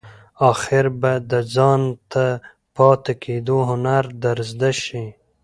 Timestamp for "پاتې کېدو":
2.75-3.57